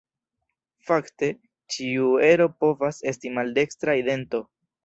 Fakte, 0.87 1.29
ĉiu 1.75 2.09
ero 2.31 2.49
povas 2.65 3.03
esti 3.13 3.35
maldekstra 3.39 3.99
idento. 4.05 4.43